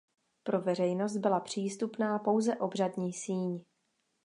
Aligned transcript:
Pro 0.43 0.61
veřejnost 0.61 1.17
byla 1.17 1.39
přístupná 1.39 2.19
pouze 2.19 2.55
obřadní 2.55 3.13
síň. 3.13 3.61